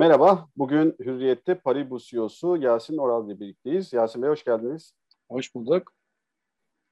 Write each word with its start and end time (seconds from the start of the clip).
Merhaba, 0.00 0.48
bugün 0.56 0.96
Hürriyet'te 1.00 1.54
Paribu 1.54 1.98
CEO'su 1.98 2.56
Yasin 2.56 2.96
Oral 2.96 3.26
ile 3.26 3.40
birlikteyiz. 3.40 3.92
Yasin 3.92 4.22
Bey 4.22 4.30
hoş 4.30 4.44
geldiniz. 4.44 4.94
Hoş 5.30 5.54
bulduk. 5.54 5.92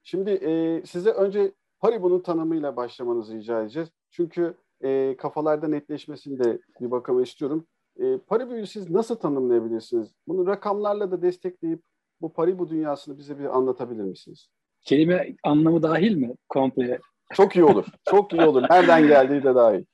Şimdi 0.02 0.30
e, 0.30 0.82
size 0.86 1.10
önce 1.10 1.52
Paribu'nun 1.80 2.20
tanımıyla 2.20 2.76
başlamanızı 2.76 3.34
rica 3.34 3.62
edeceğiz. 3.62 3.88
Çünkü 4.10 4.54
e, 4.84 5.16
kafalarda 5.16 5.68
netleşmesini 5.68 6.44
de 6.44 6.58
bir 6.80 6.90
bakıma 6.90 7.22
istiyorum. 7.22 7.66
E, 8.00 8.18
Paribu'yu 8.18 8.66
siz 8.66 8.90
nasıl 8.90 9.14
tanımlayabilirsiniz? 9.14 10.08
Bunu 10.26 10.46
rakamlarla 10.46 11.10
da 11.10 11.22
destekleyip 11.22 11.82
bu 12.20 12.32
Paribu 12.32 12.68
dünyasını 12.68 13.18
bize 13.18 13.38
bir 13.38 13.56
anlatabilir 13.56 14.04
misiniz? 14.04 14.48
Kelime 14.82 15.36
anlamı 15.44 15.82
dahil 15.82 16.16
mi 16.16 16.34
komple? 16.48 16.98
Çok 17.34 17.56
iyi 17.56 17.64
olur. 17.64 17.86
Çok 18.10 18.32
iyi 18.32 18.42
olur. 18.42 18.62
Nereden 18.70 19.08
geldiği 19.08 19.42
de 19.42 19.54
dahil. 19.54 19.84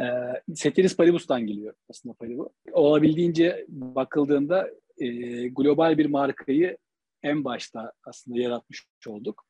E, 0.00 0.04
Ceteris 0.52 0.96
Paribus'tan 0.96 1.46
geliyor 1.46 1.74
aslında 1.90 2.14
Paribu. 2.14 2.52
Olabildiğince 2.72 3.66
bakıldığında 3.68 4.70
e, 4.98 5.08
global 5.48 5.98
bir 5.98 6.06
markayı 6.06 6.78
en 7.22 7.44
başta 7.44 7.92
aslında 8.04 8.38
yaratmış 8.38 8.86
olduk. 9.06 9.44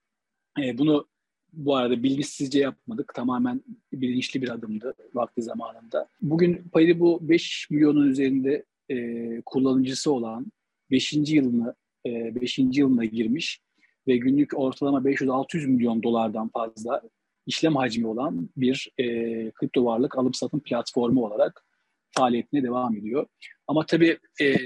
E, 0.62 0.78
bunu 0.78 1.08
bu 1.52 1.76
arada 1.76 2.02
bilinçsizce 2.02 2.58
yapmadık. 2.58 3.14
Tamamen 3.14 3.62
bilinçli 3.92 4.42
bir 4.42 4.48
adımdı 4.48 4.94
vakti 5.14 5.42
zamanında. 5.42 6.08
Bugün 6.22 6.68
Paribu 6.72 7.18
5 7.28 7.70
milyonun 7.70 8.10
üzerinde 8.10 8.64
e, 8.90 9.40
kullanıcısı 9.46 10.12
olan 10.12 10.46
5. 10.90 11.12
yılını 11.12 11.74
5. 12.06 12.58
E, 12.58 12.62
yılına 12.72 13.04
girmiş 13.04 13.60
ve 14.06 14.16
günlük 14.16 14.58
ortalama 14.58 14.98
500-600 14.98 15.66
milyon 15.66 16.02
dolardan 16.02 16.48
fazla 16.48 17.02
işlem 17.46 17.76
hacmi 17.76 18.06
olan 18.06 18.48
bir 18.56 18.90
e, 18.98 19.04
kripto 19.50 19.84
varlık 19.84 20.18
alım 20.18 20.34
satım 20.34 20.60
platformu 20.60 21.24
olarak 21.24 21.64
faaliyetine 22.10 22.62
devam 22.62 22.96
ediyor. 22.96 23.26
Ama 23.66 23.86
tabii 23.86 24.18
e, 24.40 24.56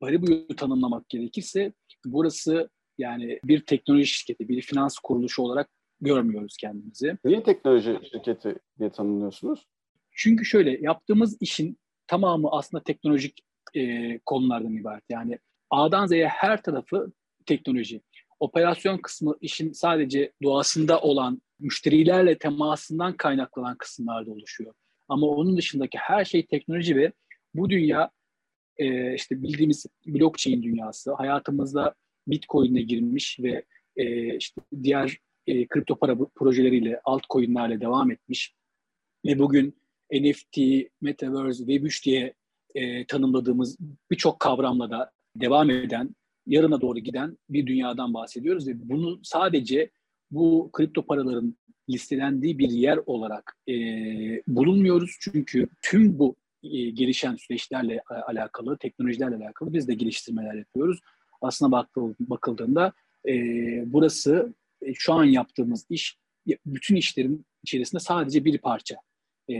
Paribu'yu 0.00 0.56
tanımlamak 0.56 1.08
gerekirse 1.08 1.72
burası 2.04 2.70
yani 2.98 3.40
bir 3.44 3.60
teknoloji 3.60 4.06
şirketi, 4.06 4.48
bir 4.48 4.62
finans 4.62 4.98
kuruluşu 4.98 5.42
olarak 5.42 5.70
görmüyoruz 6.00 6.56
kendimizi. 6.56 7.18
Niye 7.24 7.42
teknoloji 7.42 7.98
şirketi 8.12 8.56
diye 8.78 8.90
tanımlıyorsunuz? 8.90 9.66
Çünkü 10.10 10.44
şöyle 10.44 10.78
yaptığımız 10.80 11.36
işin 11.40 11.78
tamamı 12.06 12.48
aslında 12.50 12.82
teknolojik 12.82 13.40
e, 13.74 14.18
konulardan 14.18 14.76
ibaret. 14.76 15.04
Yani 15.10 15.38
A'dan 15.70 16.06
Z'ye 16.06 16.28
her 16.28 16.62
tarafı 16.62 17.12
teknoloji. 17.46 18.00
Operasyon 18.42 18.98
kısmı 18.98 19.36
işin 19.40 19.72
sadece 19.72 20.32
doğasında 20.42 21.00
olan 21.00 21.42
müşterilerle 21.60 22.38
temasından 22.38 23.16
kaynaklanan 23.16 23.76
kısımlarda 23.76 24.30
oluşuyor. 24.30 24.74
Ama 25.08 25.26
onun 25.26 25.56
dışındaki 25.56 25.98
her 25.98 26.24
şey 26.24 26.46
teknoloji 26.46 26.96
ve 26.96 27.12
bu 27.54 27.70
dünya 27.70 28.10
e, 28.76 29.14
işte 29.14 29.42
bildiğimiz 29.42 29.86
blockchain 30.06 30.62
dünyası 30.62 31.14
hayatımızda 31.14 31.94
Bitcoin'e 32.26 32.82
girmiş 32.82 33.40
ve 33.40 33.64
e, 33.96 34.36
işte 34.36 34.62
diğer 34.82 35.18
e, 35.46 35.66
kripto 35.66 35.96
para 35.96 36.16
projeleriyle, 36.34 37.00
altcoin'lerle 37.04 37.80
devam 37.80 38.10
etmiş 38.10 38.54
ve 39.26 39.38
bugün 39.38 39.76
NFT, 40.12 40.58
Metaverse, 41.00 41.64
Web3 41.64 42.04
diye 42.04 42.34
e, 42.74 43.06
tanımladığımız 43.06 43.78
birçok 44.10 44.40
kavramla 44.40 44.90
da 44.90 45.10
devam 45.36 45.70
eden, 45.70 46.14
yarına 46.46 46.80
doğru 46.80 46.98
giden 46.98 47.38
bir 47.50 47.66
dünyadan 47.66 48.14
bahsediyoruz 48.14 48.68
ve 48.68 48.88
bunu 48.88 49.20
sadece 49.22 49.90
bu 50.30 50.70
kripto 50.72 51.06
paraların 51.06 51.56
listelendiği 51.90 52.58
bir 52.58 52.70
yer 52.70 52.98
olarak 53.06 53.56
e, 53.68 53.74
bulunmuyoruz. 54.46 55.16
Çünkü 55.20 55.68
tüm 55.82 56.18
bu 56.18 56.36
e, 56.62 56.90
gelişen 56.90 57.36
süreçlerle 57.36 58.02
alakalı, 58.26 58.78
teknolojilerle 58.78 59.36
alakalı 59.36 59.72
biz 59.72 59.88
de 59.88 59.94
geliştirmeler 59.94 60.54
yapıyoruz. 60.54 61.00
Aslına 61.40 61.86
bakıldığında 62.20 62.92
e, 63.28 63.32
burası 63.92 64.54
e, 64.82 64.94
şu 64.94 65.12
an 65.12 65.24
yaptığımız 65.24 65.86
iş 65.90 66.16
bütün 66.66 66.96
işlerin 66.96 67.46
içerisinde 67.62 68.00
sadece 68.00 68.44
bir 68.44 68.58
parça. 68.58 68.96
E, 69.48 69.54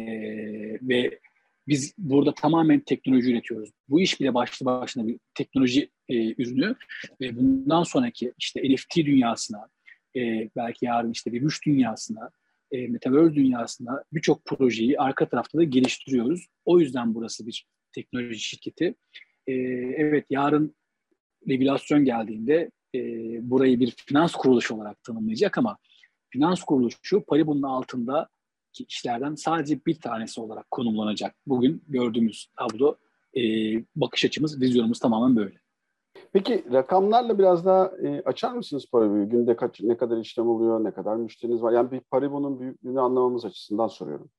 ve 0.83 1.21
biz 1.69 1.95
burada 1.99 2.35
tamamen 2.35 2.81
teknoloji 2.81 3.33
üretiyoruz. 3.33 3.71
Bu 3.89 4.01
iş 4.01 4.21
bile 4.21 4.35
başlı 4.35 4.67
başına 4.67 5.07
bir 5.07 5.19
teknoloji 5.35 5.91
e, 6.09 6.43
ürünü 6.43 6.75
ve 7.21 7.37
bundan 7.37 7.83
sonraki 7.83 8.33
işte 8.39 8.75
NFT 8.75 8.97
dünyasına, 8.97 9.69
e, 10.17 10.51
belki 10.57 10.85
yarın 10.85 11.11
işte 11.11 11.33
bir 11.33 11.41
güç 11.41 11.67
dünyasına, 11.67 12.31
e, 12.71 12.89
Metaverse 12.89 13.35
dünyasına 13.35 14.05
birçok 14.13 14.45
projeyi 14.45 15.01
arka 15.01 15.29
tarafta 15.29 15.59
da 15.59 15.65
geliştiriyoruz. 15.65 16.47
O 16.65 16.81
yüzden 16.81 17.15
burası 17.15 17.47
bir 17.47 17.67
teknoloji 17.93 18.41
şirketi. 18.41 18.95
E, 19.47 19.53
evet 19.97 20.27
yarın 20.31 20.75
regülasyon 21.49 22.05
geldiğinde 22.05 22.71
e, 22.95 23.01
burayı 23.51 23.81
bir 23.81 23.95
finans 24.07 24.33
kuruluşu 24.33 24.75
olarak 24.75 25.03
tanımlayacak 25.03 25.59
ama 25.59 25.79
finans 26.31 26.63
kuruluşu 26.63 27.25
Paribu'nun 27.29 27.63
altında 27.63 28.29
ki 28.73 28.85
işlerden 28.89 29.35
sadece 29.35 29.81
bir 29.87 30.01
tanesi 30.01 30.41
olarak 30.41 30.71
konumlanacak. 30.71 31.35
Bugün 31.47 31.83
gördüğümüz 31.89 32.49
tablo 32.57 32.97
e, 33.37 33.41
bakış 33.97 34.25
açımız, 34.25 34.61
vizyonumuz 34.61 34.99
tamamen 34.99 35.37
böyle. 35.37 35.63
Peki 36.33 36.65
rakamlarla 36.73 37.39
biraz 37.39 37.67
daha 37.67 37.93
e, 38.03 38.23
açar 38.23 38.53
mısınız 38.53 38.87
Paribu'yu? 38.93 39.29
Günde 39.29 39.57
kaç, 39.57 39.81
ne 39.81 39.97
kadar 39.97 40.21
işlem 40.21 40.49
oluyor, 40.49 40.85
ne 40.85 40.91
kadar 40.91 41.17
müşteriniz 41.17 41.63
var? 41.63 41.73
Yani 41.73 41.91
bir 41.91 42.01
Paribu'nun 42.01 42.61
büyüklüğünü 42.61 43.01
anlamamız 43.01 43.45
açısından 43.45 43.89
soruyorum. 43.89 44.31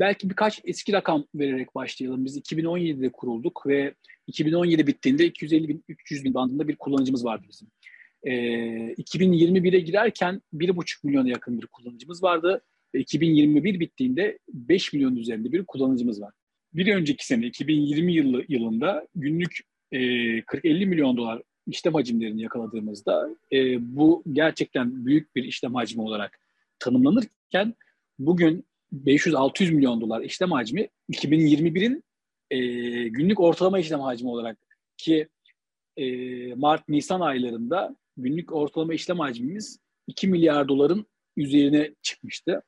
Belki 0.00 0.30
birkaç 0.30 0.60
eski 0.64 0.92
rakam 0.92 1.24
vererek 1.34 1.74
başlayalım. 1.74 2.24
Biz 2.24 2.38
2017'de 2.38 3.12
kurulduk 3.12 3.66
ve 3.66 3.94
2017 4.26 4.86
bittiğinde 4.86 5.24
250 5.26 5.68
bin, 5.68 5.84
300 5.88 6.24
bin 6.24 6.34
bandında 6.34 6.68
bir 6.68 6.76
kullanıcımız 6.76 7.24
vardı 7.24 7.44
bizim. 7.48 7.68
E, 8.22 8.32
2021'e 8.92 9.80
girerken 9.80 10.42
1,5 10.54 11.06
milyona 11.06 11.28
yakın 11.28 11.62
bir 11.62 11.66
kullanıcımız 11.66 12.22
vardı. 12.22 12.62
Ve 12.94 13.00
2021 13.00 13.80
bittiğinde 13.80 14.38
5 14.48 14.92
milyon 14.92 15.16
üzerinde 15.16 15.52
bir 15.52 15.64
kullanıcımız 15.64 16.22
var. 16.22 16.32
Bir 16.74 16.94
önceki 16.94 17.26
sene 17.26 17.46
2020 17.46 18.12
yılı, 18.12 18.44
yılında 18.48 19.08
günlük 19.14 19.60
e, 19.92 19.98
40-50 19.98 20.86
milyon 20.86 21.16
dolar 21.16 21.42
işlem 21.66 21.94
hacimlerini 21.94 22.42
yakaladığımızda 22.42 23.28
e, 23.52 23.56
bu 23.96 24.22
gerçekten 24.32 25.06
büyük 25.06 25.36
bir 25.36 25.44
işlem 25.44 25.74
hacmi 25.74 26.02
olarak 26.02 26.38
tanımlanırken 26.78 27.74
bugün 28.18 28.64
500-600 29.04 29.72
milyon 29.72 30.00
dolar 30.00 30.20
işlem 30.20 30.50
hacmi 30.50 30.88
2021'in 31.12 32.04
e, 32.50 32.58
günlük 33.08 33.40
ortalama 33.40 33.78
işlem 33.78 34.00
hacmi 34.00 34.28
olarak 34.28 34.58
ki 34.96 35.28
e, 35.96 36.06
Mart-Nisan 36.54 37.20
aylarında 37.20 37.96
günlük 38.16 38.52
ortalama 38.52 38.94
işlem 38.94 39.18
hacmimiz 39.18 39.78
2 40.06 40.28
milyar 40.28 40.68
doların 40.68 41.06
üzerine 41.36 41.94
çıkmıştı. 42.02 42.62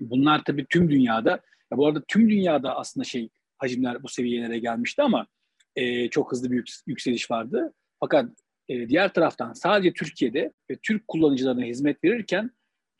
Bunlar 0.00 0.44
tabii 0.44 0.66
tüm 0.70 0.90
dünyada, 0.90 1.30
ya 1.72 1.78
bu 1.78 1.86
arada 1.86 2.02
tüm 2.08 2.30
dünyada 2.30 2.76
aslında 2.76 3.04
şey 3.04 3.28
hacimler 3.58 4.02
bu 4.02 4.08
seviyelere 4.08 4.58
gelmişti 4.58 5.02
ama 5.02 5.26
e, 5.76 6.08
çok 6.08 6.32
hızlı 6.32 6.50
bir 6.50 6.82
yükseliş 6.86 7.30
vardı. 7.30 7.72
Fakat 8.00 8.30
e, 8.68 8.88
diğer 8.88 9.14
taraftan 9.14 9.52
sadece 9.52 9.92
Türkiye'de 9.92 10.52
ve 10.70 10.76
Türk 10.82 11.08
kullanıcılarına 11.08 11.64
hizmet 11.64 12.04
verirken 12.04 12.50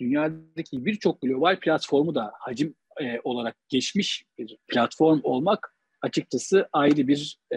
dünyadaki 0.00 0.84
birçok 0.84 1.20
global 1.20 1.60
platformu 1.60 2.14
da 2.14 2.32
hacim 2.38 2.74
e, 3.00 3.20
olarak 3.24 3.56
geçmiş 3.68 4.24
bir 4.38 4.58
platform 4.68 5.20
olmak 5.22 5.74
açıkçası 6.02 6.68
ayrı 6.72 7.08
bir 7.08 7.38
e, 7.50 7.56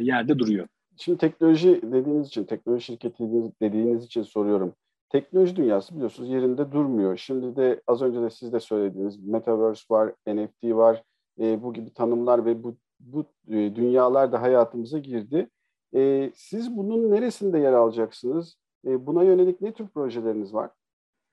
yerde 0.00 0.38
duruyor. 0.38 0.68
Şimdi 0.98 1.18
teknoloji 1.18 1.80
dediğiniz 1.82 2.26
için, 2.26 2.44
teknoloji 2.44 2.84
şirketi 2.84 3.24
dediğiniz 3.62 4.04
için 4.04 4.22
soruyorum. 4.22 4.74
Teknoloji 5.16 5.56
dünyası 5.56 5.94
biliyorsunuz 5.94 6.30
yerinde 6.30 6.72
durmuyor. 6.72 7.16
Şimdi 7.16 7.56
de 7.56 7.82
az 7.86 8.02
önce 8.02 8.22
de 8.22 8.30
siz 8.30 8.52
de 8.52 8.60
söylediğiniz 8.60 9.18
Metaverse 9.18 9.84
var, 9.90 10.12
NFT 10.26 10.64
var, 10.64 11.02
e, 11.40 11.62
bu 11.62 11.74
gibi 11.74 11.92
tanımlar 11.92 12.44
ve 12.46 12.62
bu, 12.62 12.76
bu 13.00 13.24
e, 13.48 13.76
dünyalar 13.76 14.32
da 14.32 14.42
hayatımıza 14.42 14.98
girdi. 14.98 15.48
E, 15.94 16.30
siz 16.34 16.76
bunun 16.76 17.10
neresinde 17.10 17.58
yer 17.58 17.72
alacaksınız? 17.72 18.58
E, 18.86 19.06
buna 19.06 19.22
yönelik 19.22 19.60
ne 19.60 19.72
tür 19.72 19.88
projeleriniz 19.88 20.54
var? 20.54 20.70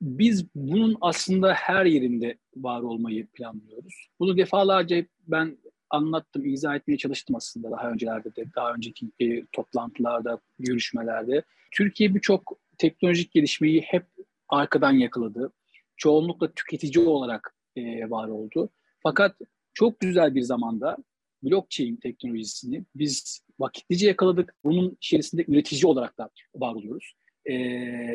Biz 0.02 0.56
bunun 0.56 0.98
aslında 1.02 1.54
her 1.54 1.86
yerinde 1.86 2.38
var 2.56 2.82
olmayı 2.82 3.28
planlıyoruz. 3.28 4.08
Bunu 4.20 4.38
defalarca 4.38 5.06
ben 5.28 5.58
anlattım, 5.90 6.46
izah 6.46 6.76
etmeye 6.76 6.98
çalıştım 6.98 7.36
aslında 7.36 7.72
daha 7.72 7.92
öncelerde 7.92 8.36
de, 8.36 8.46
daha 8.56 8.74
önceki 8.74 9.12
e, 9.20 9.46
toplantılarda, 9.46 10.40
görüşmelerde. 10.60 11.44
Türkiye 11.72 12.16
birçok 12.16 12.63
teknolojik 12.78 13.32
gelişmeyi 13.32 13.82
hep 13.82 14.06
arkadan 14.50 14.92
yakaladı. 14.92 15.54
Çoğunlukla 15.98 16.52
tüketici 16.54 17.06
olarak 17.08 17.56
e, 17.76 18.10
var 18.10 18.28
oldu. 18.28 18.70
Fakat 19.04 19.36
çok 19.74 20.00
güzel 20.00 20.36
bir 20.36 20.42
zamanda 20.42 20.98
blockchain 21.44 21.96
teknolojisini 21.96 22.86
biz 22.96 23.46
vakitlice 23.60 24.08
yakaladık. 24.08 24.56
Bunun 24.64 24.98
içerisinde 25.02 25.46
üretici 25.48 25.86
olarak 25.86 26.18
da 26.18 26.30
var 26.56 26.76
oluyoruz. 26.76 27.14
E, 27.46 27.56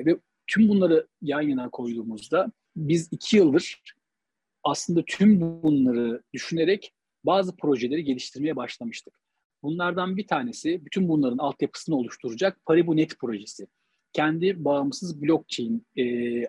ve 0.07 0.19
tüm 0.47 0.69
bunları 0.69 1.07
yan 1.23 1.43
yana 1.43 1.71
koyduğumuzda 1.71 2.53
biz 2.77 3.09
iki 3.13 3.37
yıldır 3.37 3.83
aslında 4.65 5.05
tüm 5.07 5.41
bunları 5.41 6.23
düşünerek 6.33 6.93
bazı 7.25 7.57
projeleri 7.57 8.05
geliştirmeye 8.05 8.57
başlamıştık. 8.57 9.21
Bunlardan 9.63 10.17
bir 10.17 10.27
tanesi 10.27 10.85
bütün 10.85 11.09
bunların 11.09 11.39
altyapısını 11.39 11.97
oluşturacak 11.97 12.65
Paribu.net 12.67 13.19
projesi. 13.19 13.67
Kendi 14.19 14.65
bağımsız 14.65 15.23
blockchain 15.23 15.87
e, 15.97 16.05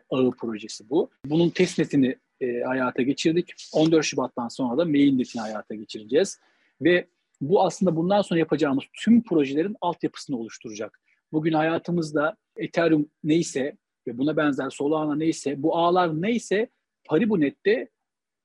ağı 0.09 0.31
projesi 0.31 0.89
bu. 0.89 1.09
Bunun 1.25 1.49
testnetini 1.49 2.15
e, 2.41 2.61
hayata 2.61 3.01
geçirdik. 3.01 3.53
14 3.73 4.05
Şubat'tan 4.05 4.47
sonra 4.47 4.77
da 4.77 4.85
mainnetini 4.85 5.41
hayata 5.41 5.75
geçireceğiz. 5.75 6.39
Ve 6.81 7.07
bu 7.41 7.63
aslında 7.63 7.95
bundan 7.95 8.21
sonra 8.21 8.39
yapacağımız 8.39 8.83
tüm 8.93 9.23
projelerin 9.23 9.75
altyapısını 9.81 10.37
oluşturacak. 10.37 10.99
Bugün 11.31 11.53
hayatımızda 11.53 12.37
Ethereum 12.57 13.09
neyse 13.23 13.77
ve 14.07 14.17
buna 14.17 14.37
benzer 14.37 14.69
Solana 14.69 15.15
neyse, 15.15 15.63
bu 15.63 15.77
ağlar 15.77 16.21
neyse 16.21 16.69
Paribu.net'te 17.05 17.89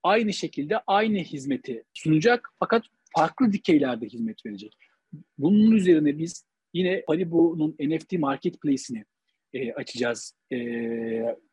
aynı 0.02 0.32
şekilde 0.32 0.78
aynı 0.86 1.18
hizmeti 1.18 1.84
sunacak 1.94 2.48
fakat 2.58 2.84
farklı 3.16 3.52
dikeylerde 3.52 4.06
hizmet 4.06 4.46
verecek. 4.46 4.76
Bunun 5.38 5.70
üzerine 5.70 6.18
biz 6.18 6.46
yine 6.74 7.04
Paribu'nun 7.06 7.76
NFT 7.80 8.12
marketplace'ini 8.12 9.04
e, 9.54 9.72
açacağız. 9.72 10.34
E, 10.52 10.56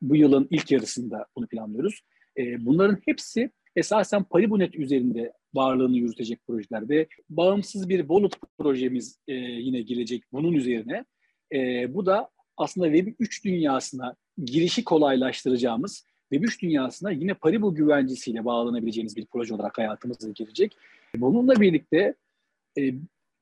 bu 0.01 0.15
yılın 0.15 0.48
ilk 0.50 0.71
yarısında 0.71 1.25
bunu 1.36 1.48
planlıyoruz. 1.48 2.01
E, 2.38 2.65
bunların 2.65 2.98
hepsi 3.06 3.51
esasen 3.75 4.24
Paribu.net 4.24 4.75
üzerinde 4.75 5.33
varlığını 5.53 5.98
yürütecek 5.98 6.39
projeler 6.48 6.89
ve 6.89 7.07
bağımsız 7.30 7.89
bir 7.89 8.00
wallet 8.00 8.33
projemiz 8.57 9.19
e, 9.27 9.33
yine 9.33 9.81
gelecek 9.81 10.24
bunun 10.31 10.53
üzerine. 10.53 11.06
E, 11.53 11.94
bu 11.94 12.06
da 12.06 12.30
aslında 12.57 12.88
Web3 12.88 13.44
dünyasına 13.45 14.15
girişi 14.45 14.83
kolaylaştıracağımız 14.83 16.06
Web3 16.31 16.62
dünyasına 16.62 17.12
yine 17.12 17.33
Paribu 17.33 17.75
güvencesiyle 17.75 18.45
bağlanabileceğimiz 18.45 19.18
bir 19.18 19.25
proje 19.25 19.54
olarak 19.54 19.77
hayatımıza 19.77 20.30
girecek. 20.30 20.77
Bununla 21.15 21.62
birlikte 21.62 22.15
e, 22.80 22.94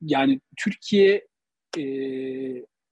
yani 0.02 0.40
Türkiye 0.56 1.28
e, 1.78 1.82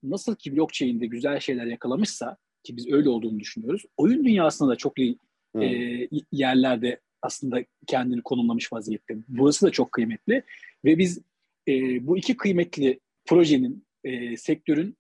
nasıl 0.03 0.37
ki 0.37 0.57
blockchain'de 0.57 1.07
güzel 1.07 1.41
şeyler 1.41 1.67
yakalamışsa 1.67 2.37
ki 2.63 2.77
biz 2.77 2.93
öyle 2.93 3.09
olduğunu 3.09 3.41
düşünüyoruz. 3.41 3.83
Oyun 3.97 4.25
dünyasında 4.25 4.71
da 4.71 4.77
çok 4.77 4.99
iyi 4.99 5.19
hmm. 5.55 5.63
e, 5.63 6.09
yerlerde 6.33 7.01
aslında 7.23 7.65
kendini 7.87 8.23
konumlamış 8.23 8.73
vaziyette. 8.73 9.17
Burası 9.29 9.67
da 9.67 9.71
çok 9.71 9.93
kıymetli 9.93 10.43
ve 10.85 10.99
biz 10.99 11.23
e, 11.69 12.07
bu 12.07 12.19
iki 12.19 12.37
kıymetli 12.37 13.01
projenin, 13.27 13.87
e, 14.05 14.37
sektörün 14.37 14.97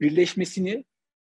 birleşmesini 0.00 0.84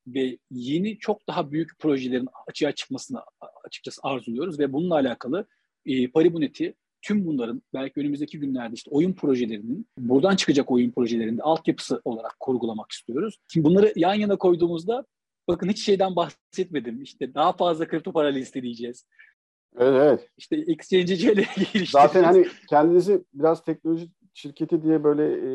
ve 0.07 0.39
yeni 0.51 0.99
çok 0.99 1.29
daha 1.29 1.53
büyük 1.53 1.79
projelerin 1.79 2.29
açığa 2.47 2.73
çıkmasını 2.73 3.21
açıkçası 3.65 4.01
arzuluyoruz 4.05 4.59
ve 4.59 4.73
bununla 4.73 4.95
alakalı 4.95 5.47
e, 5.87 6.09
Paribunet'i 6.11 6.75
tüm 7.03 7.27
bunların 7.27 7.63
belki 7.75 8.01
önümüzdeki 8.01 8.41
günlerde 8.41 8.75
işte 8.75 8.91
oyun 8.91 9.13
projelerinin, 9.13 9.87
buradan 9.99 10.37
çıkacak 10.37 10.71
oyun 10.71 10.91
projelerinde 10.91 11.43
altyapısı 11.43 12.01
olarak 12.05 12.37
kurgulamak 12.41 12.91
istiyoruz. 12.91 13.39
Şimdi 13.49 13.65
bunları 13.65 13.93
yan 13.97 14.15
yana 14.15 14.37
koyduğumuzda 14.37 15.07
bakın 15.49 15.69
hiç 15.69 15.85
şeyden 15.85 16.17
bahsetmedim. 16.17 17.03
İşte 17.03 17.35
daha 17.35 17.53
fazla 17.53 17.89
kripto 17.89 18.13
para 18.13 18.29
listeleyeceğiz. 18.29 19.07
Evet 19.79 19.95
evet. 20.03 20.29
İşte 20.37 20.57
exchange'ciyle 20.57 21.33
geliştireceğiz. 21.33 21.91
Zaten 21.91 22.25
hani 22.25 22.47
kendinizi 22.69 23.25
biraz 23.35 23.65
teknoloji 23.65 24.09
şirketi 24.35 24.83
diye 24.83 25.05
böyle 25.05 25.25
e, 25.25 25.51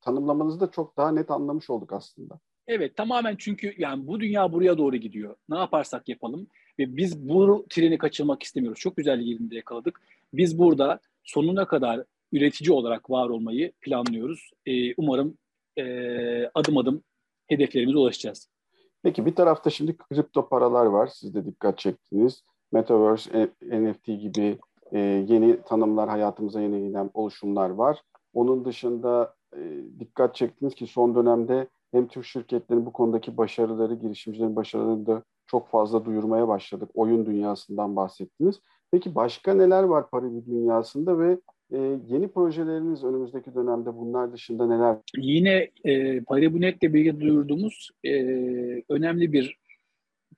tanımlamanızı 0.00 0.60
da 0.60 0.70
çok 0.70 0.96
daha 0.96 1.12
net 1.12 1.30
anlamış 1.30 1.70
olduk 1.70 1.92
aslında. 1.92 2.40
Evet 2.66 2.96
tamamen 2.96 3.36
çünkü 3.38 3.74
yani 3.78 4.06
bu 4.06 4.20
dünya 4.20 4.52
buraya 4.52 4.78
doğru 4.78 4.96
gidiyor. 4.96 5.34
Ne 5.48 5.58
yaparsak 5.58 6.08
yapalım 6.08 6.46
ve 6.78 6.96
biz 6.96 7.28
bu 7.28 7.66
treni 7.70 7.98
kaçırmak 7.98 8.42
istemiyoruz. 8.42 8.80
Çok 8.80 8.96
güzel 8.96 9.20
yerinde 9.20 9.56
yakaladık. 9.56 10.00
Biz 10.32 10.58
burada 10.58 11.00
sonuna 11.24 11.66
kadar 11.66 12.04
üretici 12.32 12.72
olarak 12.72 13.10
var 13.10 13.28
olmayı 13.28 13.72
planlıyoruz. 13.80 14.50
Ee, 14.66 14.94
umarım 14.96 15.38
e, 15.78 15.84
adım 16.54 16.76
adım 16.76 17.02
hedeflerimize 17.46 17.98
ulaşacağız. 17.98 18.50
Peki 19.02 19.26
bir 19.26 19.34
tarafta 19.34 19.70
şimdi 19.70 19.96
kripto 19.96 20.48
paralar 20.48 20.86
var. 20.86 21.06
Siz 21.06 21.34
de 21.34 21.46
dikkat 21.46 21.78
çektiniz. 21.78 22.42
Metaverse, 22.72 23.50
NFT 23.62 24.06
gibi 24.06 24.58
e, 24.92 24.98
yeni 25.28 25.62
tanımlar, 25.62 26.08
hayatımıza 26.08 26.60
yeni 26.60 26.88
giden 26.88 27.10
oluşumlar 27.14 27.70
var. 27.70 28.02
Onun 28.34 28.64
dışında 28.64 29.34
e, 29.56 29.82
dikkat 29.98 30.34
çektiniz 30.34 30.74
ki 30.74 30.86
son 30.86 31.14
dönemde 31.14 31.68
hem 31.92 32.08
Türk 32.08 32.24
şirketlerin 32.24 32.86
bu 32.86 32.92
konudaki 32.92 33.36
başarıları, 33.36 33.94
girişimcilerin 33.94 34.56
başarılarını 34.56 35.06
da 35.06 35.22
çok 35.46 35.68
fazla 35.68 36.04
duyurmaya 36.04 36.48
başladık. 36.48 36.90
Oyun 36.94 37.26
dünyasından 37.26 37.96
bahsettiniz. 37.96 38.60
Peki 38.92 39.14
başka 39.14 39.54
neler 39.54 39.82
var 39.82 40.10
Paribu 40.10 40.46
dünyasında 40.46 41.18
ve 41.18 41.38
e, 41.72 41.78
yeni 42.08 42.28
projeleriniz 42.28 43.04
önümüzdeki 43.04 43.54
dönemde 43.54 43.96
bunlar 43.96 44.32
dışında 44.32 44.66
neler? 44.66 44.96
Yine 45.16 45.70
e, 45.84 46.20
Paribu.net'le 46.20 46.82
birlikte 46.82 47.20
duyurduğumuz 47.20 47.90
e, 48.04 48.12
önemli 48.88 49.32
bir 49.32 49.58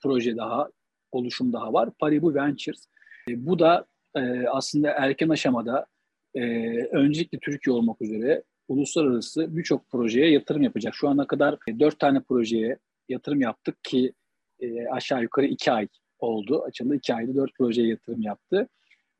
proje 0.02 0.36
daha, 0.36 0.68
oluşum 1.12 1.52
daha 1.52 1.72
var. 1.72 1.90
Paribu 1.98 2.34
Ventures. 2.34 2.86
E, 3.30 3.46
bu 3.46 3.58
da 3.58 3.86
e, 4.16 4.46
aslında 4.48 4.90
erken 4.90 5.28
aşamada 5.28 5.86
e, 6.34 6.42
öncelikle 6.84 7.38
Türkiye 7.38 7.76
olmak 7.76 8.02
üzere 8.02 8.42
uluslararası 8.68 9.56
birçok 9.56 9.90
projeye 9.90 10.30
yatırım 10.30 10.62
yapacak. 10.62 10.94
Şu 10.94 11.08
ana 11.08 11.26
kadar 11.26 11.58
dört 11.80 11.98
tane 11.98 12.20
projeye 12.20 12.78
yatırım 13.08 13.40
yaptık 13.40 13.84
ki 13.84 14.12
e, 14.60 14.86
aşağı 14.86 15.22
yukarı 15.22 15.46
iki 15.46 15.72
ay 15.72 15.88
oldu. 16.22 16.62
Açıldı 16.62 16.96
iki 16.96 17.14
ayda 17.14 17.34
dört 17.34 17.54
projeye 17.54 17.88
yatırım 17.88 18.22
yaptı. 18.22 18.68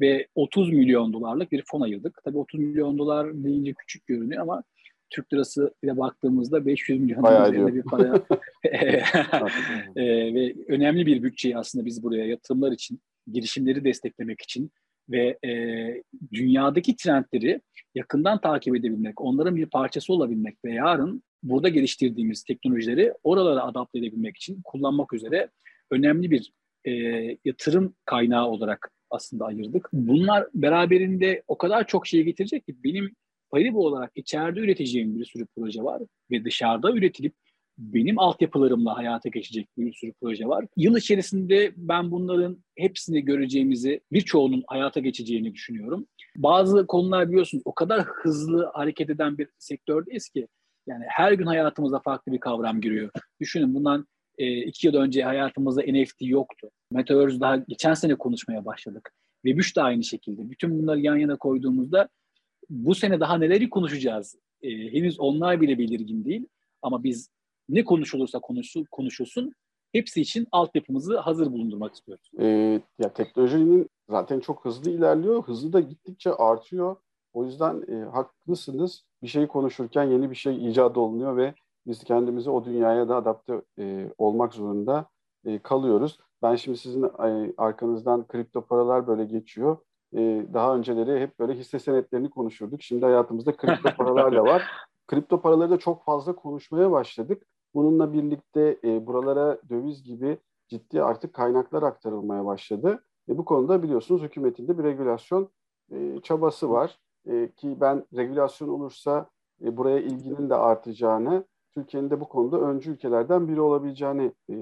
Ve 0.01 0.27
30 0.35 0.73
milyon 0.73 1.13
dolarlık 1.13 1.53
bir 1.53 1.63
fon 1.67 1.81
ayırdık. 1.81 2.21
Tabii 2.25 2.39
30 2.39 2.61
milyon 2.61 2.99
dolar 2.99 3.45
deyince 3.45 3.73
küçük 3.73 4.07
görünüyor 4.07 4.43
ama 4.43 4.63
Türk 5.11 5.33
lirası 5.33 5.75
ile 5.83 5.97
baktığımızda 5.97 6.67
500 6.67 7.01
milyon 7.01 7.25
üzerinde 7.25 7.75
bir 7.75 7.83
para 7.83 8.23
e, 9.97 10.35
ve 10.35 10.55
önemli 10.69 11.07
bir 11.07 11.23
bütçeyi 11.23 11.59
aslında 11.59 11.87
biz 11.87 12.03
buraya 12.03 12.27
yatırımlar 12.27 12.73
için, 12.73 13.01
girişimleri 13.33 13.85
desteklemek 13.85 14.41
için 14.41 14.71
ve 15.11 15.39
e, 15.45 15.53
dünyadaki 16.33 16.97
trendleri 16.97 17.61
yakından 17.95 18.41
takip 18.41 18.77
edebilmek, 18.77 19.21
onların 19.21 19.57
bir 19.57 19.67
parçası 19.67 20.13
olabilmek 20.13 20.65
ve 20.65 20.73
yarın 20.73 21.23
burada 21.43 21.69
geliştirdiğimiz 21.69 22.45
teknolojileri 22.45 23.13
oralara 23.23 23.63
adapte 23.65 23.99
edebilmek 23.99 24.37
için 24.37 24.61
kullanmak 24.65 25.13
üzere 25.13 25.49
önemli 25.91 26.31
bir 26.31 26.53
e, 26.85 26.93
yatırım 27.45 27.95
kaynağı 28.05 28.47
olarak 28.47 28.91
aslında 29.11 29.45
ayırdık. 29.45 29.89
Bunlar 29.93 30.47
beraberinde 30.55 31.43
o 31.49 31.59
kadar 31.59 31.87
çok 31.87 32.07
şey 32.07 32.23
getirecek 32.23 32.67
ki 32.67 32.77
benim 32.85 33.15
Paribu 33.53 33.87
olarak 33.87 34.13
içeride 34.15 34.61
üreteceğim 34.61 35.19
bir 35.19 35.25
sürü 35.25 35.47
proje 35.57 35.83
var 35.83 36.03
ve 36.31 36.45
dışarıda 36.45 36.93
üretilip 36.93 37.35
benim 37.79 38.19
altyapılarımla 38.19 38.97
hayata 38.97 39.29
geçecek 39.29 39.69
bir 39.79 39.93
sürü 39.93 40.13
proje 40.21 40.47
var. 40.47 40.65
Yıl 40.77 40.97
içerisinde 40.97 41.73
ben 41.77 42.11
bunların 42.11 42.65
hepsini 42.77 43.25
göreceğimizi, 43.25 44.01
birçoğunun 44.13 44.65
hayata 44.67 45.01
geçeceğini 45.01 45.55
düşünüyorum. 45.55 46.07
Bazı 46.37 46.87
konular 46.87 47.29
biliyorsunuz 47.29 47.63
o 47.65 47.75
kadar 47.75 48.05
hızlı 48.05 48.71
hareket 48.75 49.11
eden 49.11 49.39
bir 49.39 49.49
sektördeyiz 49.59 50.29
ki 50.29 50.49
yani 50.87 51.05
her 51.09 51.33
gün 51.33 51.47
hayatımıza 51.47 52.01
farklı 52.01 52.33
bir 52.33 52.41
kavram 52.41 52.81
giriyor. 52.81 53.11
Düşünün 53.41 53.75
bundan 53.75 54.07
e, 54.39 54.63
iki 54.63 54.87
yıl 54.87 54.95
önce 54.95 55.23
hayatımızda 55.23 55.83
NFT 55.83 56.17
yoktu. 56.21 56.71
Metaverse 56.91 57.41
daha 57.41 57.57
geçen 57.57 57.95
sene 57.95 58.15
konuşmaya 58.15 58.65
başladık. 58.65 59.13
Web3 59.45 59.77
de 59.77 59.83
aynı 59.83 60.05
şekilde. 60.05 60.51
Bütün 60.51 60.83
bunları 60.83 61.01
yan 61.01 61.17
yana 61.17 61.37
koyduğumuzda 61.37 62.09
bu 62.71 62.95
sene 62.95 63.21
daha 63.21 63.39
neleri 63.39 63.71
konuşacağız? 63.71 64.37
E, 64.63 64.71
henüz 64.71 65.21
onlar 65.21 65.61
bile 65.61 65.79
belirgin 65.79 66.25
değil. 66.25 66.47
Ama 66.83 67.05
biz 67.05 67.31
ne 67.69 67.85
konuşulursa 67.85 68.39
konuşul, 68.39 68.85
konuşulsun 68.91 69.53
hepsi 69.93 70.21
için 70.21 70.47
altyapımızı 70.53 71.19
hazır 71.19 71.53
bulundurmak 71.53 71.95
istiyoruz. 71.95 72.31
Ee, 72.39 72.81
ya 72.99 73.13
teknolojinin 73.15 73.91
zaten 74.09 74.41
çok 74.41 74.65
hızlı 74.65 74.91
ilerliyor. 74.91 75.43
Hızlı 75.43 75.73
da 75.73 75.81
gittikçe 75.81 76.31
artıyor. 76.33 76.97
O 77.33 77.45
yüzden 77.45 77.83
e, 77.89 78.05
haklısınız. 78.05 79.05
Bir 79.23 79.29
şey 79.29 79.47
konuşurken 79.47 80.05
yeni 80.05 80.31
bir 80.31 80.37
şey 80.37 80.71
icat 80.71 80.97
olunuyor 80.97 81.37
ve 81.37 81.55
biz 81.87 82.05
kendimizi 82.05 82.51
o 82.51 82.65
dünyaya 82.65 83.09
da 83.09 83.17
adapte 83.17 83.63
e, 83.79 84.13
olmak 84.19 84.55
zorunda 84.55 85.07
e, 85.45 85.59
kalıyoruz. 85.59 86.19
Ben 86.43 86.55
şimdi 86.55 86.79
sizin 86.79 87.03
e, 87.03 87.55
arkanızdan 87.57 88.27
kripto 88.27 88.67
paralar 88.67 89.07
böyle 89.07 89.25
geçiyor. 89.25 89.77
E, 90.15 90.47
daha 90.55 90.77
önceleri 90.77 91.21
hep 91.21 91.39
böyle 91.39 91.55
hisse 91.55 91.79
senetlerini 91.79 92.31
konuşurduk. 92.31 92.83
Şimdi 92.83 93.05
hayatımızda 93.05 93.57
kripto 93.57 93.91
paralar 93.97 94.33
da 94.33 94.45
var. 94.45 94.63
Kripto 95.07 95.41
paraları 95.41 95.71
da 95.71 95.79
çok 95.79 96.05
fazla 96.05 96.37
konuşmaya 96.37 96.91
başladık. 96.91 97.43
Bununla 97.75 98.13
birlikte 98.13 98.79
e, 98.85 99.07
buralara 99.07 99.59
döviz 99.69 100.03
gibi 100.03 100.39
ciddi 100.69 101.03
artık 101.03 101.35
kaynaklar 101.35 101.83
aktarılmaya 101.83 102.45
başladı. 102.47 103.05
E, 103.29 103.39
bu 103.39 103.45
konuda 103.45 103.83
biliyorsunuz 103.83 104.23
hükümetin 104.23 104.69
de 104.69 104.79
bir 104.79 104.85
regülasyon 104.85 105.49
e, 105.93 106.21
çabası 106.23 106.71
var. 106.71 106.99
E, 107.27 107.53
ki 107.57 107.77
ben 107.81 108.05
regülasyon 108.17 108.69
olursa 108.69 109.31
e, 109.65 109.77
buraya 109.77 110.01
ilginin 110.01 110.51
de 110.51 110.55
artacağını, 110.55 111.45
Türkiye'nin 111.75 112.11
de 112.11 112.21
bu 112.21 112.29
konuda 112.29 112.61
öncü 112.61 112.91
ülkelerden 112.91 113.49
biri 113.49 113.61
olabileceğini 113.61 114.33
e, 114.51 114.55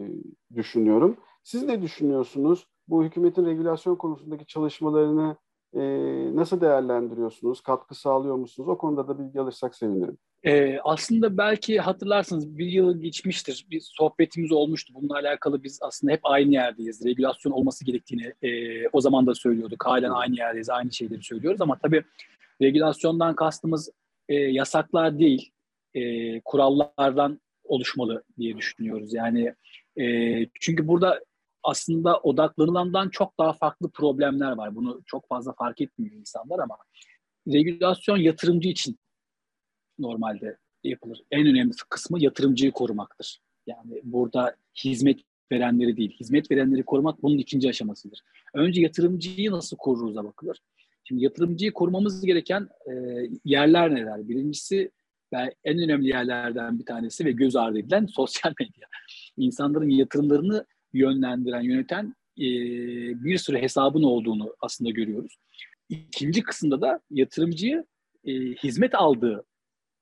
düşünüyorum. 0.54 1.16
Siz 1.42 1.62
ne 1.62 1.82
düşünüyorsunuz? 1.82 2.66
Bu 2.88 3.04
hükümetin 3.04 3.46
regülasyon 3.46 3.96
konusundaki 3.96 4.46
çalışmalarını 4.46 5.36
E, 5.74 5.80
nasıl 6.36 6.60
değerlendiriyorsunuz? 6.60 7.60
Katkı 7.60 7.94
sağlıyor 7.94 8.36
musunuz? 8.36 8.68
O 8.68 8.78
konuda 8.78 9.08
da 9.08 9.18
bilgi 9.18 9.40
alırsak 9.40 9.74
sevinirim. 9.74 10.18
Ee, 10.44 10.78
aslında 10.84 11.38
belki 11.38 11.78
hatırlarsınız 11.78 12.58
bir 12.58 12.66
yıl 12.66 13.00
geçmiştir. 13.00 13.66
Bir 13.70 13.80
sohbetimiz 13.80 14.52
olmuştu. 14.52 14.94
Bununla 14.96 15.14
alakalı 15.14 15.62
biz 15.62 15.78
aslında 15.82 16.12
hep 16.12 16.20
aynı 16.22 16.52
yerdeyiz. 16.52 17.04
Regülasyon 17.06 17.52
olması 17.52 17.84
gerektiğini 17.84 18.32
e, 18.42 18.48
o 18.88 19.00
zaman 19.00 19.26
da 19.26 19.34
söylüyorduk. 19.34 19.86
Halen 19.86 20.10
aynı 20.10 20.36
yerdeyiz. 20.36 20.70
Aynı 20.70 20.92
şeyleri 20.92 21.22
söylüyoruz 21.22 21.60
ama 21.60 21.78
tabii 21.82 22.04
regülasyondan 22.62 23.34
kastımız 23.34 23.90
e, 24.28 24.34
yasaklar 24.34 25.18
değil, 25.18 25.50
e, 25.94 26.40
kurallardan 26.40 27.40
oluşmalı 27.64 28.24
diye 28.38 28.56
düşünüyoruz. 28.56 29.14
Yani 29.14 29.54
e, 30.00 30.04
çünkü 30.60 30.88
burada 30.88 31.24
aslında 31.62 32.18
odaklanılandan 32.18 33.08
çok 33.08 33.38
daha 33.38 33.52
farklı 33.52 33.90
problemler 33.90 34.52
var. 34.52 34.74
Bunu 34.74 35.02
çok 35.06 35.28
fazla 35.28 35.52
fark 35.52 35.80
etmiyor 35.80 36.14
insanlar 36.14 36.58
ama 36.58 36.76
regülasyon 37.48 38.16
yatırımcı 38.16 38.68
için 38.68 38.98
normalde 39.98 40.56
yapılır. 40.84 41.22
En 41.30 41.46
önemli 41.46 41.72
kısmı 41.88 42.22
yatırımcıyı 42.22 42.72
korumaktır. 42.72 43.40
Yani 43.66 44.00
burada 44.04 44.56
hizmet 44.84 45.20
verenleri 45.52 45.96
değil, 45.96 46.16
hizmet 46.20 46.50
verenleri 46.50 46.82
korumak 46.82 47.22
bunun 47.22 47.38
ikinci 47.38 47.68
aşamasıdır. 47.68 48.20
Önce 48.54 48.80
yatırımcıyı 48.80 49.50
nasıl 49.50 49.76
koruruz'a 49.76 50.24
bakılır. 50.24 50.58
Şimdi 51.04 51.24
yatırımcıyı 51.24 51.72
korumamız 51.72 52.26
gereken 52.26 52.68
e, 52.86 52.92
yerler 53.44 53.94
neler? 53.94 54.28
Birincisi 54.28 54.90
ve 55.32 55.54
en 55.64 55.78
önemli 55.78 56.08
yerlerden 56.08 56.78
bir 56.78 56.84
tanesi 56.84 57.24
ve 57.24 57.32
göz 57.32 57.56
ardı 57.56 57.78
edilen 57.78 58.06
sosyal 58.14 58.52
medya. 58.60 58.88
İnsanların 59.36 59.88
yatırımlarını 59.88 60.66
yönlendiren, 60.92 61.62
yöneten 61.62 62.14
e, 62.38 62.46
bir 63.24 63.38
sürü 63.38 63.58
hesabın 63.58 64.02
olduğunu 64.02 64.54
aslında 64.60 64.90
görüyoruz. 64.90 65.36
İkinci 65.88 66.42
kısımda 66.42 66.80
da 66.80 67.00
yatırımcıyı 67.10 67.84
e, 68.24 68.32
hizmet 68.32 68.94
aldığı 68.94 69.44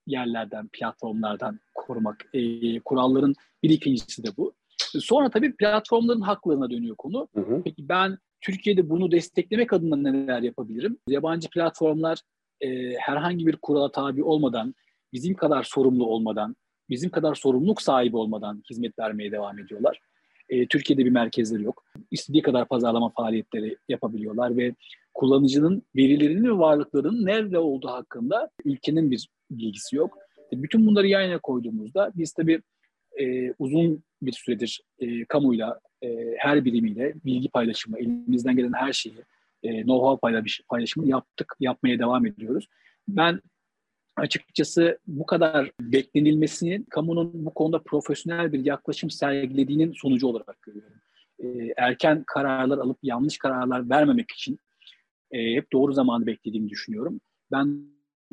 yerlerden, 0.06 0.68
platformlardan 0.72 1.60
korumak. 1.74 2.28
E, 2.34 2.80
kuralların 2.80 3.34
bir 3.62 3.70
ikincisi 3.70 4.24
de 4.24 4.36
bu. 4.36 4.54
Sonra 5.00 5.30
tabii 5.30 5.56
platformların 5.56 6.20
haklarına 6.20 6.70
dönüyor 6.70 6.96
konu. 6.96 7.28
Hı 7.34 7.40
hı. 7.40 7.62
Peki 7.64 7.88
ben 7.88 8.18
Türkiye'de 8.40 8.90
bunu 8.90 9.10
desteklemek 9.10 9.72
adına 9.72 9.96
neler 9.96 10.42
yapabilirim? 10.42 10.98
Yabancı 11.08 11.48
platformlar 11.50 12.18
e, 12.60 12.94
herhangi 12.94 13.46
bir 13.46 13.56
kurala 13.56 13.92
tabi 13.92 14.24
olmadan, 14.24 14.74
bizim 15.12 15.34
kadar 15.34 15.62
sorumlu 15.62 16.06
olmadan, 16.06 16.56
bizim 16.90 17.10
kadar 17.10 17.34
sorumluluk 17.34 17.82
sahibi 17.82 18.16
olmadan 18.16 18.62
hizmet 18.70 18.98
vermeye 18.98 19.32
devam 19.32 19.58
ediyorlar. 19.58 20.00
E, 20.48 20.66
Türkiye'de 20.66 21.04
bir 21.04 21.10
merkezleri 21.10 21.62
yok. 21.62 21.84
İstediği 22.10 22.42
kadar 22.42 22.68
pazarlama 22.68 23.10
faaliyetleri 23.10 23.76
yapabiliyorlar 23.88 24.56
ve 24.56 24.74
kullanıcının 25.14 25.82
verilerinin 25.96 26.44
ve 26.44 26.58
varlıklarının 26.58 27.26
nerede 27.26 27.58
olduğu 27.58 27.88
hakkında 27.88 28.50
ülkenin 28.64 29.10
bir 29.10 29.28
bilgisi 29.50 29.96
yok. 29.96 30.18
E, 30.52 30.62
bütün 30.62 30.86
bunları 30.86 31.06
yan 31.06 31.22
yana 31.22 31.38
koyduğumuzda 31.38 32.12
biz 32.16 32.32
tabii 32.32 32.62
e, 33.20 33.52
uzun 33.58 34.02
bir 34.22 34.32
süredir 34.32 34.82
e, 34.98 35.24
kamuyla, 35.24 35.80
e, 36.02 36.34
her 36.38 36.64
birimiyle 36.64 37.14
bilgi 37.24 37.48
paylaşımı, 37.48 37.98
elimizden 37.98 38.56
gelen 38.56 38.72
her 38.72 38.92
şeyi, 38.92 39.14
e, 39.62 39.68
know-how 39.68 40.48
paylaşımı 40.68 41.08
yaptık, 41.08 41.54
yapmaya 41.60 41.98
devam 41.98 42.26
ediyoruz. 42.26 42.66
Ben 43.08 43.40
açıkçası 44.18 44.98
bu 45.06 45.26
kadar 45.26 45.70
beklenilmesinin 45.80 46.82
kamunun 46.82 47.46
bu 47.46 47.54
konuda 47.54 47.82
profesyonel 47.82 48.52
bir 48.52 48.64
yaklaşım 48.64 49.10
sergilediğinin 49.10 49.92
sonucu 49.92 50.26
olarak 50.26 50.62
görüyorum. 50.62 51.00
E, 51.38 51.74
erken 51.76 52.24
kararlar 52.26 52.78
alıp 52.78 52.98
yanlış 53.02 53.38
kararlar 53.38 53.90
vermemek 53.90 54.30
için 54.30 54.58
e, 55.30 55.54
hep 55.54 55.72
doğru 55.72 55.92
zamanı 55.92 56.26
beklediğimi 56.26 56.68
düşünüyorum. 56.68 57.20
Ben 57.52 57.82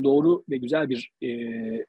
doğru 0.03 0.43
ve 0.49 0.57
güzel 0.57 0.89
bir 0.89 1.11
e, 1.21 1.27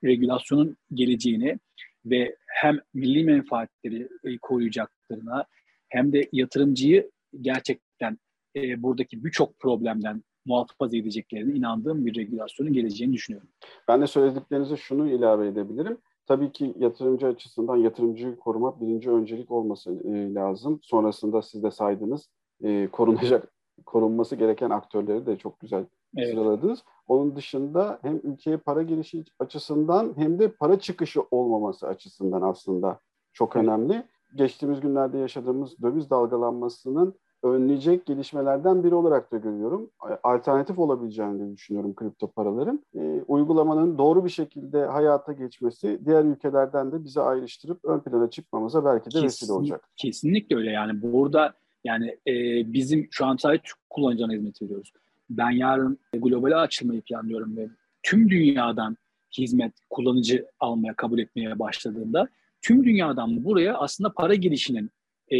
regülasyonun 0.05 0.77
geleceğini 0.95 1.59
ve 2.07 2.37
hem 2.47 2.81
milli 2.95 3.25
menfaatleri 3.25 4.09
e, 4.25 4.39
koruyacaklarına 4.39 5.45
hem 5.89 6.13
de 6.13 6.29
yatırımcıyı 6.33 7.11
gerçekten 7.41 8.19
e, 8.57 8.83
buradaki 8.83 9.25
birçok 9.25 9.59
problemden 9.59 10.25
muhafaza 10.47 10.97
edeceklerine 10.97 11.53
inandığım 11.53 12.07
bir 12.07 12.15
regülasyonun 12.15 12.73
geleceğini 12.73 13.13
düşünüyorum. 13.13 13.49
Ben 13.89 14.03
de 14.03 14.07
söylediklerinize 14.07 14.77
şunu 14.77 15.09
ilave 15.09 15.49
edebilirim. 15.49 15.99
Tabii 16.27 16.53
ki 16.53 16.75
yatırımcı 16.79 17.27
açısından 17.27 17.77
yatırımcıyı 17.77 18.37
korumak 18.37 18.81
birinci 18.81 19.11
öncelik 19.11 19.51
olması 19.51 19.91
e, 20.05 20.35
lazım. 20.35 20.81
Sonrasında 20.83 21.43
siz 21.43 21.63
de 21.63 21.71
saydınız 21.71 22.29
e, 22.63 22.89
korunacak 22.93 23.53
korunması 23.87 24.37
gereken 24.37 24.71
aktörleri 24.71 25.27
de 25.27 25.37
çok 25.37 25.61
güzel 25.61 25.85
evet. 26.17 26.31
sıraladınız. 26.31 26.85
Onun 27.09 27.37
dışında 27.37 27.99
hem 28.03 28.21
ülkeye 28.23 28.57
para 28.57 28.83
girişi 28.83 29.25
açısından 29.39 30.13
hem 30.17 30.39
de 30.39 30.49
para 30.49 30.79
çıkışı 30.79 31.23
olmaması 31.31 31.89
açısından 31.89 32.43
aslında 32.43 33.01
çok 33.33 33.57
evet. 33.57 33.65
önemli. 33.65 34.07
Geçtiğimiz 34.35 34.81
günlerde 34.81 35.19
yaşadığımız 35.19 35.83
döviz 35.83 36.11
dalgalanmasının 36.11 37.15
önleyecek 37.43 38.07
gelişmelerden 38.07 38.85
biri 38.85 38.95
olarak 38.95 39.33
da 39.33 39.37
görüyorum. 39.37 39.91
Alternatif 40.23 40.79
olabileceğini 40.79 41.57
düşünüyorum 41.57 41.95
kripto 41.95 42.31
paraların. 42.31 42.85
E, 42.95 43.23
uygulamanın 43.29 43.99
doğru 43.99 44.25
bir 44.25 44.31
şekilde 44.31 44.85
hayata 44.85 45.33
geçmesi 45.33 46.01
diğer 46.07 46.25
ülkelerden 46.25 46.93
de 46.93 47.05
bizi 47.05 47.21
ayrıştırıp 47.21 47.85
ön 47.85 48.01
plana 48.01 48.31
çıkmamıza 48.31 48.85
belki 48.85 49.11
de 49.11 49.23
vesile 49.23 49.53
olacak. 49.53 49.89
Kesinlikle 49.97 50.57
öyle 50.57 50.71
yani. 50.71 51.03
Burada 51.03 51.55
yani 51.85 52.19
e, 52.27 52.33
bizim 52.73 53.09
şu 53.11 53.27
an 53.27 53.37
sadece 53.37 53.63
kullanıcılarına 53.91 54.35
hizmet 54.35 54.63
veriyoruz. 54.63 54.93
Ben 55.31 55.51
yarın 55.51 55.99
globale 56.13 56.57
açılmayı 56.57 57.01
planlıyorum 57.01 57.57
ve 57.57 57.69
tüm 58.03 58.31
dünyadan 58.31 58.97
hizmet 59.39 59.73
kullanıcı 59.91 60.47
almaya, 60.61 60.95
kabul 60.95 61.19
etmeye 61.19 61.59
başladığında 61.59 62.29
tüm 62.63 62.85
dünyadan 62.85 63.45
buraya 63.45 63.75
aslında 63.75 64.13
para 64.13 64.35
girişinin 64.35 64.91
e, 65.29 65.39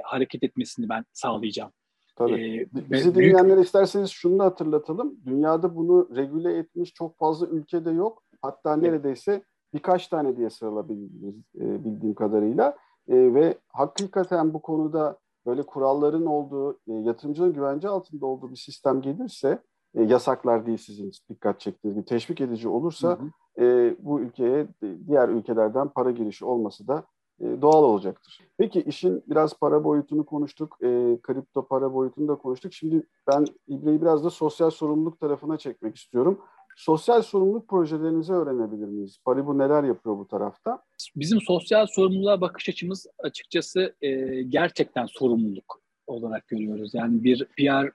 hareket 0.00 0.42
etmesini 0.42 0.88
ben 0.88 1.04
sağlayacağım. 1.12 1.72
Tabii. 2.16 2.68
Ee, 2.74 2.90
Bizi 2.90 3.14
büyük... 3.14 3.64
isterseniz 3.64 4.10
şunu 4.10 4.38
da 4.38 4.44
hatırlatalım. 4.44 5.16
Dünyada 5.26 5.76
bunu 5.76 6.08
regüle 6.16 6.58
etmiş 6.58 6.94
çok 6.94 7.18
fazla 7.18 7.46
ülkede 7.46 7.90
yok. 7.90 8.22
Hatta 8.42 8.76
neredeyse 8.76 9.42
birkaç 9.74 10.08
tane 10.08 10.36
diye 10.36 10.50
sıralabildiğim 10.50 11.44
e, 11.60 11.84
bildiğim 11.84 12.14
kadarıyla. 12.14 12.76
E, 13.08 13.34
ve 13.34 13.58
hakikaten 13.68 14.54
bu 14.54 14.62
konuda 14.62 15.18
böyle 15.46 15.62
kuralların 15.62 16.26
olduğu, 16.26 16.72
e, 16.72 16.92
yatırımcının 16.92 17.52
güvence 17.52 17.88
altında 17.88 18.26
olduğu 18.26 18.50
bir 18.50 18.56
sistem 18.56 19.00
gelirse, 19.00 19.58
e, 19.94 20.02
yasaklar 20.02 20.66
değil 20.66 20.78
sizin 20.78 21.10
dikkat 21.28 21.60
çektiğiniz 21.60 21.96
gibi, 21.96 22.04
teşvik 22.04 22.40
edici 22.40 22.68
olursa 22.68 23.08
hı 23.08 23.22
hı. 23.22 23.64
E, 23.64 23.96
bu 23.98 24.20
ülkeye 24.20 24.66
diğer 25.06 25.28
ülkelerden 25.28 25.88
para 25.88 26.10
girişi 26.10 26.44
olması 26.44 26.88
da 26.88 27.04
doğal 27.40 27.82
olacaktır. 27.82 28.40
Peki 28.58 28.82
işin 28.82 29.22
biraz 29.26 29.58
para 29.58 29.84
boyutunu 29.84 30.26
konuştuk, 30.26 30.78
e, 30.82 31.18
kripto 31.22 31.66
para 31.66 31.94
boyutunu 31.94 32.28
da 32.28 32.34
konuştuk. 32.34 32.72
Şimdi 32.72 33.06
ben 33.26 33.44
İbre'yi 33.68 34.02
biraz 34.02 34.24
da 34.24 34.30
sosyal 34.30 34.70
sorumluluk 34.70 35.20
tarafına 35.20 35.56
çekmek 35.56 35.96
istiyorum. 35.96 36.40
Sosyal 36.76 37.22
sorumluluk 37.22 37.68
projelerinizi 37.68 38.32
öğrenebilir 38.32 38.88
miyiz? 38.88 39.18
Paribu 39.24 39.58
neler 39.58 39.84
yapıyor 39.84 40.18
bu 40.18 40.28
tarafta? 40.28 40.82
Bizim 41.16 41.40
sosyal 41.40 41.86
sorumluluğa 41.86 42.40
bakış 42.40 42.68
açımız 42.68 43.06
açıkçası 43.18 43.94
e, 44.02 44.42
gerçekten 44.42 45.06
sorumluluk 45.06 45.82
olarak 46.06 46.48
görüyoruz. 46.48 46.94
Yani 46.94 47.24
bir 47.24 47.44
PR 47.44 47.92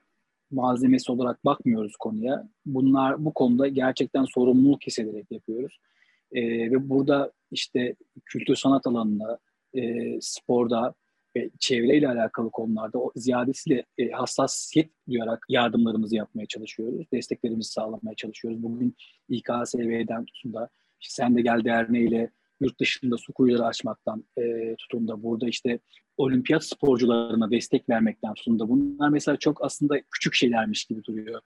malzemesi 0.50 1.12
olarak 1.12 1.44
bakmıyoruz 1.44 1.96
konuya. 1.96 2.48
Bunlar 2.66 3.24
bu 3.24 3.34
konuda 3.34 3.68
gerçekten 3.68 4.24
sorumluluk 4.24 4.82
hissederek 4.82 5.26
yapıyoruz. 5.30 5.78
E, 6.32 6.70
ve 6.70 6.88
burada 6.88 7.32
işte 7.50 7.94
kültür 8.24 8.56
sanat 8.56 8.86
alanında, 8.86 9.38
e, 9.74 10.12
sporda 10.20 10.94
ve 11.36 11.50
çevreyle 11.58 12.08
alakalı 12.08 12.50
konularda 12.50 12.98
o 12.98 13.12
ziyadesiyle 13.16 13.84
e, 13.98 14.10
hassasiyet 14.10 14.90
duyarak 15.08 15.46
yardımlarımızı 15.48 16.16
yapmaya 16.16 16.46
çalışıyoruz. 16.46 17.06
Desteklerimizi 17.12 17.70
sağlamaya 17.70 18.14
çalışıyoruz. 18.16 18.62
Bugün 18.62 18.96
İKSV'den 19.28 20.24
tutun 20.24 20.54
da 20.54 20.68
işte 21.00 21.14
Sen 21.14 21.36
de 21.36 21.42
Gel 21.42 21.64
Derneği'yle 21.64 22.30
yurt 22.60 22.80
dışında 22.80 23.18
su 23.18 23.32
kuyuları 23.32 23.66
açmaktan 23.66 24.24
e, 24.38 24.74
tutun 24.78 25.08
da 25.08 25.22
burada 25.22 25.48
işte 25.48 25.78
olimpiyat 26.16 26.64
sporcularına 26.64 27.50
destek 27.50 27.88
vermekten 27.88 28.34
tutun 28.34 28.58
da 28.58 28.68
bunlar 28.68 29.08
mesela 29.08 29.36
çok 29.36 29.64
aslında 29.64 30.00
küçük 30.10 30.34
şeylermiş 30.34 30.84
gibi 30.84 31.04
duruyor. 31.04 31.40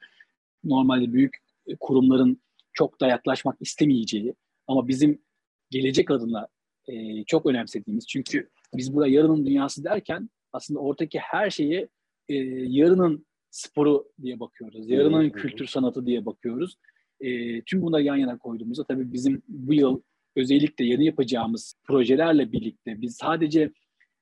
Normalde 0.64 1.12
büyük 1.12 1.36
kurumların 1.80 2.40
çok 2.72 3.00
da 3.00 3.06
yaklaşmak 3.06 3.56
istemeyeceği 3.60 4.34
ama 4.66 4.88
bizim 4.88 5.23
gelecek 5.71 6.11
adına 6.11 6.49
e, 6.88 7.25
çok 7.25 7.47
önemsediğimiz 7.47 8.07
çünkü 8.07 8.49
biz 8.75 8.95
burada 8.95 9.09
yarının 9.09 9.47
dünyası 9.47 9.85
derken 9.85 10.31
aslında 10.52 10.81
ortadaki 10.81 11.19
her 11.19 11.50
şeyi 11.50 11.88
e, 12.28 12.35
yarının 12.69 13.26
sporu 13.50 14.09
diye 14.23 14.40
bakıyoruz. 14.40 14.90
Yarının 14.90 15.31
kültür 15.31 15.66
sanatı 15.66 16.07
diye 16.07 16.26
bakıyoruz. 16.26 16.76
E, 17.21 17.62
tüm 17.62 17.83
bunları 17.83 18.02
yan 18.02 18.16
yana 18.16 18.38
koyduğumuzda 18.38 18.85
tabii 18.85 19.12
bizim 19.12 19.42
bu 19.49 19.75
yıl 19.75 20.02
özellikle 20.37 20.85
yeni 20.85 21.04
yapacağımız 21.04 21.75
projelerle 21.85 22.52
birlikte 22.52 23.00
biz 23.00 23.16
sadece 23.16 23.73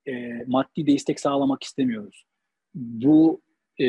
e, 0.09 0.45
maddi 0.47 0.87
destek 0.87 1.21
sağlamak 1.21 1.63
istemiyoruz. 1.63 2.25
Bu 2.75 3.43
e, 3.81 3.87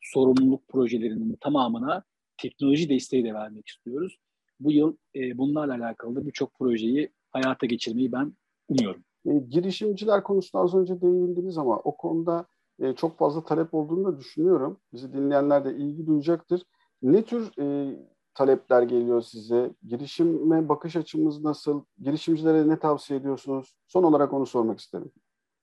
sorumluluk 0.00 0.68
projelerinin 0.68 1.36
tamamına 1.40 2.04
teknoloji 2.38 2.88
desteği 2.88 3.24
de 3.24 3.34
vermek 3.34 3.68
istiyoruz. 3.68 4.16
Bu 4.60 4.72
yıl 4.72 4.96
e, 5.14 5.38
bunlarla 5.38 5.74
alakalı 5.74 6.16
da 6.16 6.26
birçok 6.26 6.54
projeyi 6.58 7.10
hayata 7.30 7.66
geçirmeyi 7.66 8.12
ben 8.12 8.32
umuyorum. 8.68 9.04
E, 9.26 9.38
girişimciler 9.38 10.22
konusunda 10.22 10.64
az 10.64 10.74
önce 10.74 11.00
değindiniz 11.00 11.58
ama 11.58 11.76
o 11.76 11.96
konuda 11.96 12.46
e, 12.80 12.92
çok 12.92 13.18
fazla 13.18 13.44
talep 13.44 13.74
olduğunu 13.74 14.04
da 14.04 14.18
düşünüyorum. 14.18 14.80
Bizi 14.92 15.12
dinleyenler 15.12 15.64
de 15.64 15.74
ilgi 15.76 16.06
duyacaktır. 16.06 16.62
Ne 17.02 17.22
tür 17.22 17.58
e, 17.58 17.96
talepler 18.34 18.82
geliyor 18.82 19.22
size? 19.22 19.70
Girişime 19.86 20.68
bakış 20.68 20.96
açımız 20.96 21.44
nasıl? 21.44 21.84
Girişimcilere 22.02 22.68
ne 22.68 22.78
tavsiye 22.78 23.18
ediyorsunuz? 23.18 23.74
Son 23.86 24.02
olarak 24.02 24.32
onu 24.32 24.46
sormak 24.46 24.80
isterim. 24.80 25.10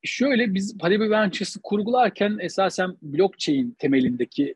Şöyle 0.03 0.53
biz 0.53 0.77
Paribu 0.77 1.09
Ventures'ı 1.09 1.61
kurgularken 1.61 2.37
esasen 2.39 2.97
blockchain 3.01 3.75
temelindeki 3.79 4.55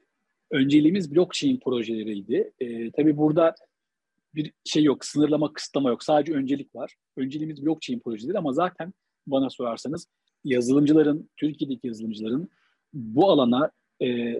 önceliğimiz 0.52 1.16
blockchain 1.16 1.60
projeleriydi. 1.60 2.54
E, 2.60 2.92
tabii 2.92 3.18
burada 3.18 3.56
bir 4.36 4.54
şey 4.66 4.84
yok, 4.84 5.06
sınırlama, 5.06 5.54
kısıtlama 5.54 5.90
yok. 5.90 6.04
Sadece 6.04 6.34
öncelik 6.34 6.76
var. 6.76 6.96
Önceliğimiz 7.18 7.66
blockchain 7.66 8.00
projeleri 8.00 8.38
ama 8.38 8.54
zaten 8.54 8.94
bana 9.28 9.50
sorarsanız 9.50 10.08
yazılımcıların, 10.44 11.30
Türkiye'deki 11.38 11.88
yazılımcıların 11.88 12.50
bu 12.94 13.30
alana 13.32 13.72
e, 14.02 14.36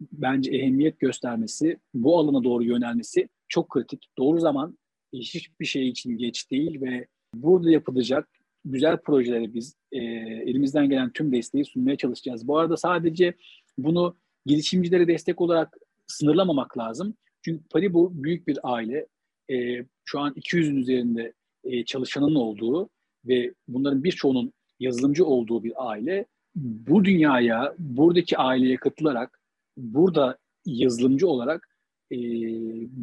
bence 0.00 0.50
ehemmiyet 0.50 1.00
göstermesi, 1.00 1.78
bu 1.94 2.18
alana 2.18 2.44
doğru 2.44 2.64
yönelmesi 2.64 3.28
çok 3.48 3.68
kritik. 3.68 4.08
Doğru 4.18 4.40
zaman 4.40 4.78
hiçbir 5.12 5.66
şey 5.66 5.88
için 5.88 6.18
geç 6.18 6.50
değil 6.50 6.80
ve 6.80 7.06
burada 7.34 7.70
yapılacak 7.70 8.28
güzel 8.64 8.96
projeleri 8.96 9.54
biz 9.54 9.76
e, 9.92 9.98
elimizden 10.46 10.88
gelen 10.88 11.12
tüm 11.12 11.32
desteği 11.32 11.64
sunmaya 11.64 11.96
çalışacağız. 11.96 12.48
Bu 12.48 12.58
arada 12.58 12.76
sadece 12.76 13.34
bunu 13.78 14.16
girişimcilere 14.46 15.08
destek 15.08 15.40
olarak 15.40 15.76
sınırlamamak 16.06 16.78
lazım. 16.78 17.14
Çünkü 17.42 17.64
Paribu 17.70 18.10
büyük 18.14 18.48
bir 18.48 18.58
aile. 18.62 19.06
E, 19.50 19.84
şu 20.04 20.20
an 20.20 20.32
200'ün 20.32 20.76
üzerinde 20.76 21.32
e, 21.64 21.84
çalışanın 21.84 22.34
olduğu 22.34 22.88
ve 23.24 23.54
bunların 23.68 24.04
birçoğunun 24.04 24.52
yazılımcı 24.80 25.26
olduğu 25.26 25.64
bir 25.64 25.72
aile. 25.76 26.26
Bu 26.54 27.04
dünyaya, 27.04 27.74
buradaki 27.78 28.38
aileye 28.38 28.76
katılarak, 28.76 29.40
burada 29.76 30.38
yazılımcı 30.66 31.28
olarak 31.28 31.68
e, 32.12 32.18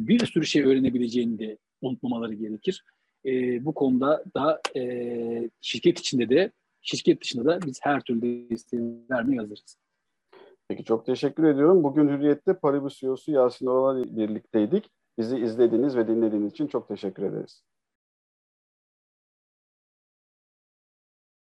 bir 0.08 0.26
sürü 0.26 0.46
şey 0.46 0.62
öğrenebileceğini 0.62 1.38
de 1.38 1.58
unutmamaları 1.82 2.34
gerekir. 2.34 2.84
E, 3.26 3.64
bu 3.64 3.74
konuda 3.74 4.24
da 4.34 4.60
e, 4.76 5.50
şirket 5.60 5.98
içinde 5.98 6.28
de, 6.28 6.52
şirket 6.82 7.22
dışında 7.22 7.44
da 7.44 7.66
biz 7.66 7.78
her 7.82 8.00
türlü 8.00 8.50
desteği 8.50 8.82
vermeye 9.10 9.40
hazırız. 9.40 9.78
Peki 10.68 10.84
çok 10.84 11.06
teşekkür 11.06 11.44
ediyorum. 11.44 11.84
Bugün 11.84 12.08
Hürriyet'te 12.08 12.54
Paribus 12.54 13.00
CEO'su 13.00 13.32
Yasin 13.32 13.66
Oral'la 13.66 14.16
birlikteydik. 14.16 14.90
Bizi 15.18 15.38
izlediğiniz 15.38 15.96
ve 15.96 16.08
dinlediğiniz 16.08 16.52
için 16.52 16.66
çok 16.66 16.88
teşekkür 16.88 17.22
ederiz. 17.22 17.62